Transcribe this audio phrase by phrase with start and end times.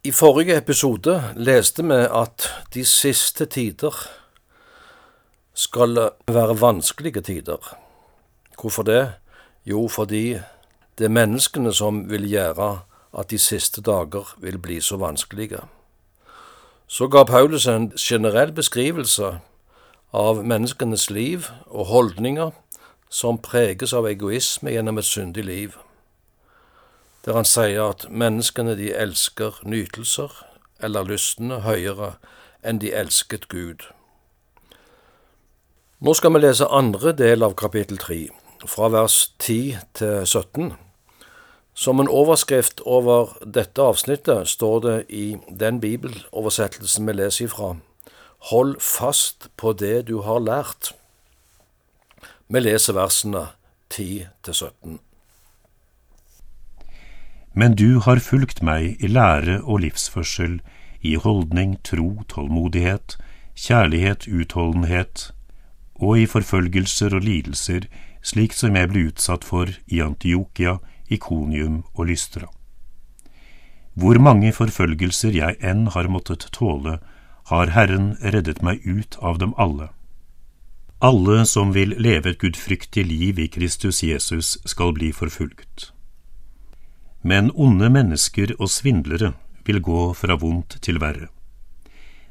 [0.00, 3.92] I forrige episode leste vi at de siste tider
[5.52, 7.76] skal være vanskelige tider.
[8.60, 9.12] Hvorfor det?
[9.66, 10.38] Jo, fordi
[10.98, 12.78] det er menneskene som vil gjøre
[13.18, 15.60] at de siste dager vil bli så vanskelige.
[16.86, 19.34] Så ga Paulus en generell beskrivelse
[20.12, 22.50] av menneskenes liv og holdninger
[23.10, 25.76] som preges av egoisme gjennom et syndig liv
[27.24, 30.32] der han sier at menneskene de elsker nytelser
[30.82, 32.14] eller lystene høyere
[32.64, 33.84] enn de elsket Gud.
[36.00, 38.22] Nå skal vi lese andre del av kapittel 3,
[38.64, 40.72] fra vers 10 til 17.
[41.76, 47.76] Som en overskrift over dette avsnittet står det i den bibeloversettelsen vi leser ifra,
[48.48, 50.94] Hold fast på det du har lært.
[52.48, 53.50] Vi leser versene
[53.92, 55.00] 10 til 17.
[57.54, 60.60] Men du har fulgt meg i lære og livsførsel,
[61.00, 63.16] i holdning, tro, tålmodighet,
[63.56, 65.30] kjærlighet, utholdenhet,
[65.94, 67.88] og i forfølgelser og lidelser,
[68.22, 70.78] slik som jeg ble utsatt for i Antiokia,
[71.10, 72.46] Ikonium og Lystra.
[73.94, 77.00] Hvor mange forfølgelser jeg enn har måttet tåle,
[77.50, 79.90] har Herren reddet meg ut av dem alle.
[81.02, 85.90] Alle som vil leve et gudfryktig liv i Kristus Jesus, skal bli forfulgt.
[87.22, 89.34] Men onde mennesker og svindlere
[89.66, 91.28] vil gå fra vondt til verre.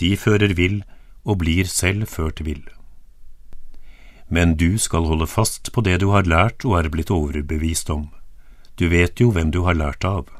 [0.00, 0.80] De fører vill
[1.24, 2.64] og blir selv ført vill.
[4.30, 8.08] Men du skal holde fast på det du har lært og er blitt overbevist om.
[8.78, 10.30] Du vet jo hvem du har lært av.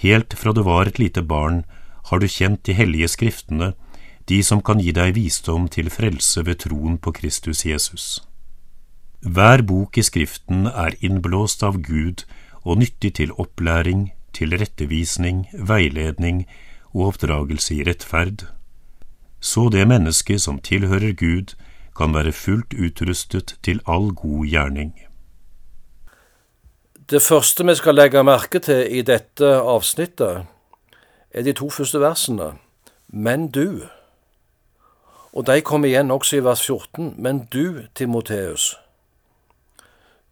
[0.00, 1.64] Helt fra du var et lite barn,
[2.08, 3.74] har du kjent de hellige skriftene,
[4.28, 8.22] de som kan gi deg visdom til frelse ved troen på Kristus Jesus.
[9.20, 12.24] Hver bok i Skriften er innblåst av Gud
[12.64, 16.44] og nyttig til opplæring, tilrettevisning, veiledning
[16.94, 18.46] og oppdragelse i rettferd,
[19.40, 21.54] så det mennesket som tilhører Gud,
[21.96, 24.94] kan være fullt utrustet til all god gjerning.
[27.10, 30.46] Det første vi skal legge merke til i dette avsnittet,
[31.30, 32.54] er de to første versene,
[33.08, 33.84] men du.
[35.32, 38.74] Og de kommer igjen også i vers 14, men du, Timoteus.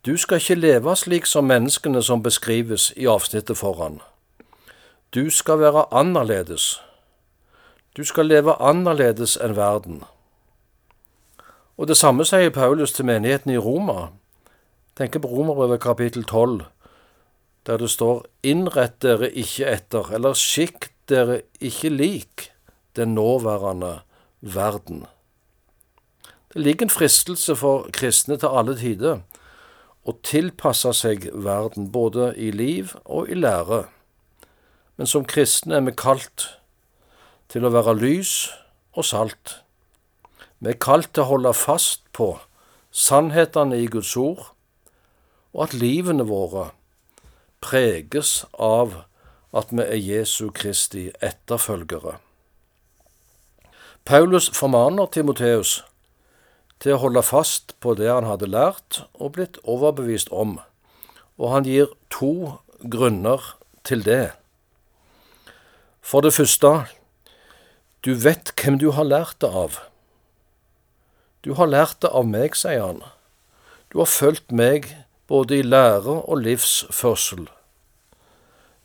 [0.06, 4.00] Du skal ikke leve slik som menneskene som beskrives i avsnittet foran.
[5.14, 6.80] Du skal være annerledes.
[7.96, 10.02] Du skal leve annerledes enn verden.
[11.78, 14.08] Og det samme sier Paulus til menigheten i Roma.
[14.98, 16.64] Tenk på Romerbrevet kapittel 12,
[17.66, 22.50] der det står Innrett dere ikke etter, eller skikk dere ikke lik
[22.98, 24.00] den nåværende
[24.41, 25.06] verden.
[26.52, 29.22] Det ligger en fristelse for kristne til alle tider
[30.02, 33.84] å tilpasse seg verden, både i liv og i lære.
[34.96, 36.48] Men som kristne er vi kalt
[37.52, 38.50] til å være lys
[38.96, 39.58] og salt.
[40.58, 42.34] Vi er kalt til å holde fast på
[42.92, 44.50] sannhetene i Guds ord,
[45.52, 46.70] og at livene våre
[47.62, 49.02] preges av
[49.52, 52.18] at vi er Jesu Kristi etterfølgere.
[54.04, 55.82] Paulus formaner Timoteus
[56.82, 60.56] til å holde fast på det han hadde lært og blitt overbevist om,
[61.38, 63.54] og han gir to grunner
[63.87, 64.34] til det.
[66.03, 66.72] For det første,
[68.03, 69.78] du vet hvem du har lært det av.
[71.47, 73.03] Du har lært det av meg, sier han.
[73.94, 74.91] Du har fulgt meg
[75.31, 77.47] både i lære og livsførsel.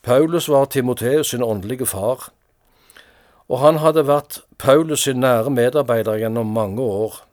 [0.05, 2.29] Paulus var Timoteus sin åndelige far,
[3.49, 7.23] og han hadde vært Paulus sin nære medarbeider gjennom mange år.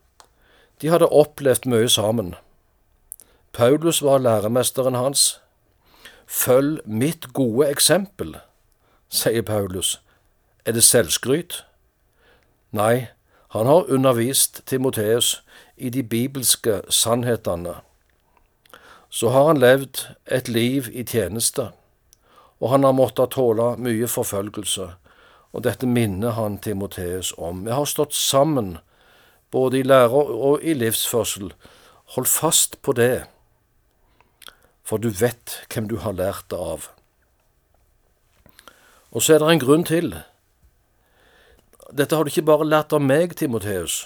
[0.80, 2.34] De hadde opplevd mye sammen.
[3.52, 5.40] Paulus var læremesteren hans.
[6.26, 8.36] Følg mitt gode eksempel,
[9.08, 10.00] sier Paulus.
[10.64, 11.64] Er det selvskryt?
[12.72, 13.06] Nei,
[13.54, 15.44] han har undervist Timoteus
[15.76, 17.74] i de bibelske sannhetene.
[19.10, 21.68] Så har han levd et liv i tjeneste,
[22.60, 24.88] og han har måttet tåle mye forfølgelse,
[25.52, 27.62] og dette minner han Timoteus om.
[27.64, 28.78] Vi har stått sammen
[29.50, 31.52] både i lære og i livsførsel.
[32.14, 33.24] Hold fast på det,
[34.84, 36.90] for du vet hvem du har lært det av.
[39.14, 40.14] Og så er det en grunn til.
[41.94, 44.04] Dette har du ikke bare lært av meg, Timoteus.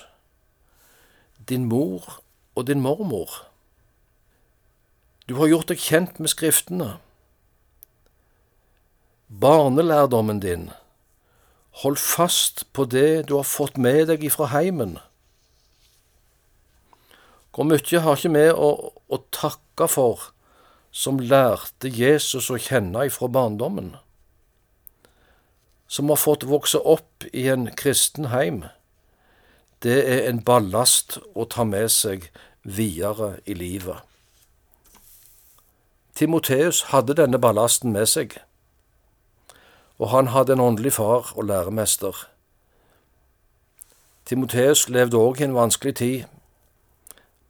[1.49, 2.21] Din mor
[2.55, 3.31] og din mormor.
[5.29, 6.91] Du har gjort deg kjent med Skriftene.
[9.29, 10.71] Barnelærdommen din.
[11.83, 14.99] Hold fast på det du har fått med deg ifra heimen.
[17.59, 20.29] Hvor mye har ikke vi å, å takke for
[20.95, 23.97] som lærte Jesus å kjenne ifra barndommen?
[25.89, 28.65] som har fått vokse opp i en kristen heim,
[29.83, 32.29] det er en ballast å ta med seg
[32.63, 34.05] videre i livet.
[36.19, 38.37] Timoteus hadde denne ballasten med seg,
[39.99, 42.27] og han hadde en åndelig far og læremester.
[44.29, 46.27] Timoteus levde òg i en vanskelig tid.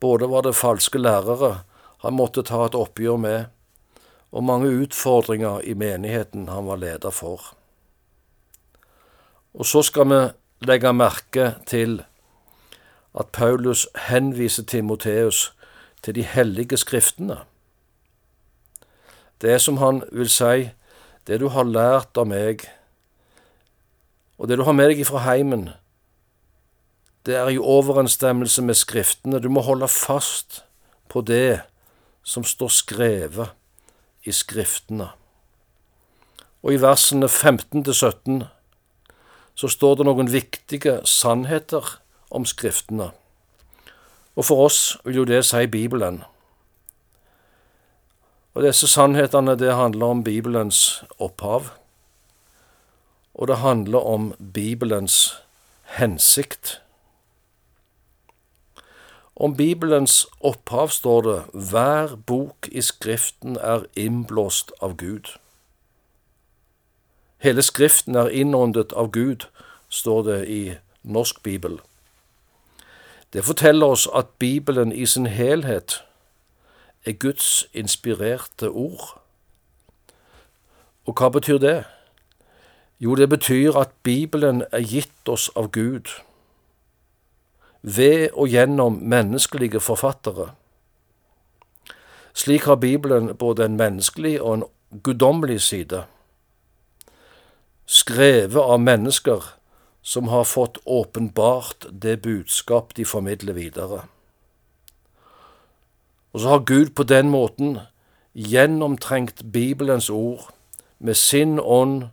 [0.00, 1.62] Både var det falske lærere
[1.98, 3.46] han måtte ta et oppgjør med,
[4.30, 7.54] og mange utfordringer i menigheten han var leder for.
[9.54, 10.20] Og så skal vi
[10.68, 12.02] legge merke til
[13.18, 15.52] at Paulus henviser Timoteus
[16.02, 17.40] til de hellige skriftene.
[19.42, 20.70] Det som han vil si,
[21.26, 22.62] det du har lært av meg,
[24.38, 25.70] og det du har med deg fra heimen,
[27.28, 29.40] det er i overensstemmelse med Skriftene.
[29.40, 30.62] Du må holde fast
[31.12, 31.60] på det
[32.24, 33.50] som står skrevet
[34.24, 35.10] i Skriftene.
[36.64, 38.40] Og i versene 15 til 17
[39.58, 41.98] så står det noen viktige sannheter
[42.32, 43.10] om Skriftene.
[44.32, 46.22] Og for oss vil jo det si Bibelen.
[48.56, 51.74] Og disse sannhetene, det handler om Bibelens opphav,
[53.34, 55.36] og det handler om Bibelens
[56.00, 56.78] hensikt.
[59.40, 65.38] Om Bibelens opphav står det hver bok i Skriften er innblåst av Gud.
[67.38, 69.46] Hele Skriften er innåndet av Gud,
[69.88, 71.78] står det i Norsk Bibel.
[73.32, 76.02] Det forteller oss at Bibelen i sin helhet
[77.04, 79.20] er Guds inspirerte ord.
[81.06, 81.84] Og hva betyr det?
[83.00, 86.10] Jo, det betyr at Bibelen er gitt oss av Gud
[87.82, 90.50] ved og gjennom menneskelige forfattere.
[92.34, 94.64] Slik har Bibelen både en menneskelig og en
[95.02, 96.04] guddommelig side,
[97.86, 99.54] skrevet av mennesker
[100.02, 104.02] som har fått åpenbart det budskap de formidler videre.
[106.32, 107.78] Og så har Gud på den måten
[108.34, 110.50] gjennomtrengt Bibelens ord
[110.98, 112.04] med sin ånd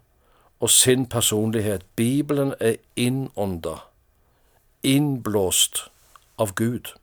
[0.60, 1.86] og sin personlighet.
[1.96, 3.78] Bibelen er innånda
[4.86, 5.90] innblåst
[6.36, 6.94] av Gud.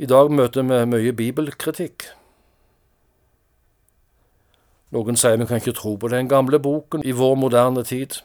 [0.00, 2.06] I dag møter vi mye bibelkritikk.
[4.90, 8.16] Noen sier vi kan ikke tro på den gamle boken i vår moderne tid.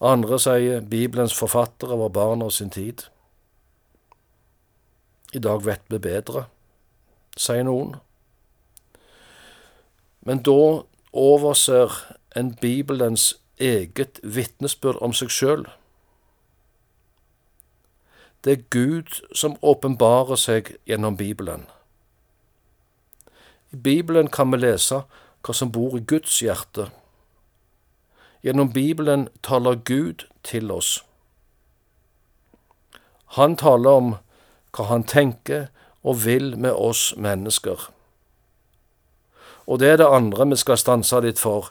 [0.00, 3.04] Andre sier Bibelens forfattere var barn av sin tid.
[5.32, 6.46] I dag vet vi bedre,
[7.36, 7.96] sier noen.
[10.22, 11.94] Men da overser
[12.36, 15.66] en Bibelens eget vitnesbyrd om seg sjøl.
[18.44, 21.68] Det er Gud som åpenbarer seg gjennom Bibelen.
[23.72, 25.04] I Bibelen kan vi lese
[25.42, 26.88] hva som bor i Guds hjerte.
[28.42, 31.04] Gjennom Bibelen taler Gud til oss.
[33.38, 34.10] Han taler om
[34.76, 35.68] hva han tenker
[36.02, 37.88] og vil med oss mennesker.
[39.66, 41.70] Og det er det andre vi skal stanse litt for,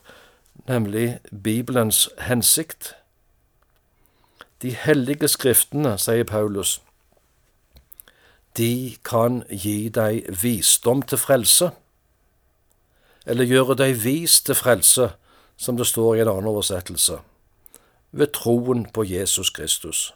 [0.67, 2.95] nemlig Bibelens hensikt.
[4.61, 6.81] De hellige skriftene, sier Paulus,
[8.57, 11.71] de kan gi deg visdom til frelse,
[13.25, 15.11] eller gjøre deg vis til frelse,
[15.57, 17.19] som det står i en annen oversettelse,
[18.11, 20.13] ved troen på Jesus Kristus.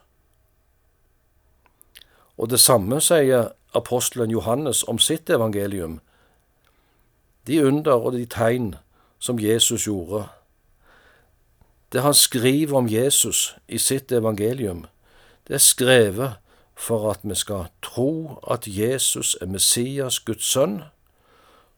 [2.38, 6.00] Og det samme sier apostelen Johannes om sitt evangelium.
[7.48, 8.76] De under og de tegn
[9.20, 10.26] som Jesus gjorde.
[11.92, 14.86] Det han skriver om Jesus i sitt evangelium,
[15.48, 16.34] det er skrevet
[16.76, 20.82] for at vi skal tro at Jesus er Messias, Guds sønn,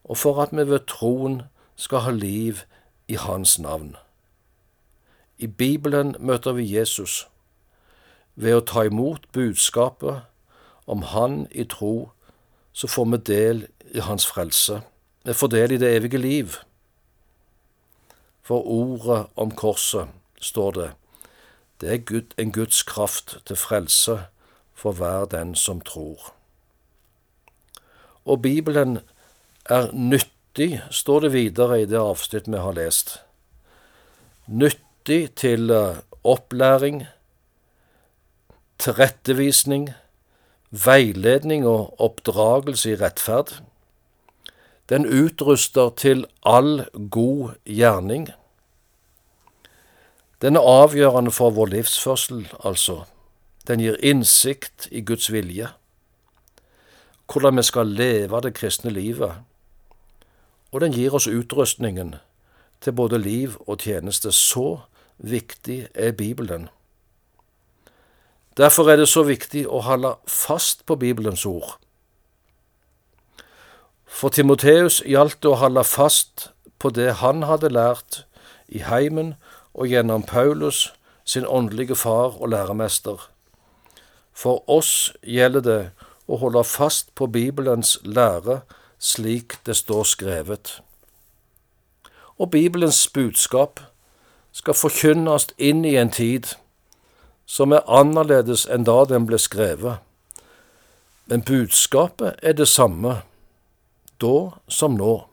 [0.04, 1.42] og for at vi ved troen
[1.76, 2.64] skal ha liv
[3.08, 3.96] i Hans navn.
[5.38, 7.28] I Bibelen møter vi Jesus.
[8.36, 10.26] Ved å ta imot budskapet
[10.88, 12.10] om Han i tro,
[12.74, 14.82] så får vi del i Hans frelse.
[15.26, 16.58] Vi får del i det evige liv.
[18.48, 20.08] For ordet om korset,
[20.40, 20.92] står det,
[21.82, 24.22] det er Gud, en Guds kraft til frelse
[24.74, 26.32] for hver den som tror.
[28.26, 29.00] Og Bibelen
[29.66, 33.18] er nyttig, står det videre i det avsnitt vi har lest.
[34.48, 37.04] Nyttig til eh, opplæring,
[38.80, 39.90] tilrettevisning,
[40.72, 43.60] veiledning og oppdragelse i rettferd
[44.90, 48.30] den utruster til all god gjerning.
[50.42, 53.04] Den er avgjørende for vår livsførsel, altså.
[53.68, 55.68] Den gir innsikt i Guds vilje,
[57.32, 59.34] hvordan vi skal leve det kristne livet,
[60.72, 62.16] og den gir oss utrustningen
[62.82, 64.32] til både liv og tjeneste.
[64.32, 64.80] Så
[65.18, 66.70] viktig er Bibelen.
[68.58, 71.78] Derfor er det så viktig å holde fast på Bibelens ord.
[74.06, 78.24] For Timoteus gjaldt det å holde fast på det han hadde lært
[78.68, 79.36] i heimen
[79.78, 80.94] og gjennom Paulus,
[81.24, 83.30] sin åndelige far og læremester.
[84.34, 85.82] For oss gjelder det
[86.28, 88.62] å holde fast på Bibelens lære
[89.00, 90.82] slik det står skrevet.
[92.38, 93.80] Og Bibelens budskap
[94.52, 96.54] skal forkynnes inn i en tid
[97.46, 100.02] som er annerledes enn da den ble skrevet.
[101.28, 103.22] Men budskapet er det samme,
[104.22, 105.28] da som nå.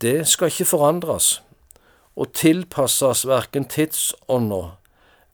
[0.00, 1.38] Det skal ikke forandres
[2.18, 4.62] og tilpasses verken tidsånda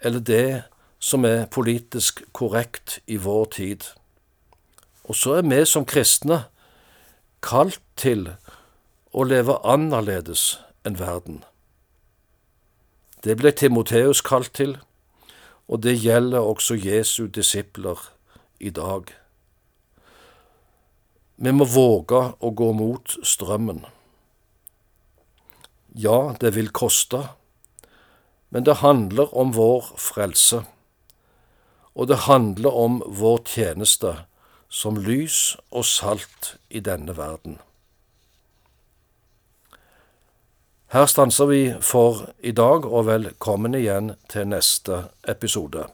[0.05, 0.64] eller det
[1.00, 3.87] som er politisk korrekt i vår tid.
[5.05, 6.45] Og så er vi som kristne
[7.45, 8.29] kalt til
[9.12, 11.43] å leve annerledes enn verden.
[13.25, 14.76] Det ble Timoteus kalt til,
[15.69, 18.00] og det gjelder også Jesu disipler
[18.61, 19.09] i dag.
[21.37, 23.85] Vi må våge å gå mot strømmen.
[25.96, 27.20] Ja, det vil koste,
[28.50, 30.64] men det handler om vår frelse,
[31.94, 34.16] og det handler om vår tjeneste
[34.66, 37.60] som lys og salt i denne verden.
[40.90, 45.86] Her stanser vi for i dag, og velkommen igjen til neste episode.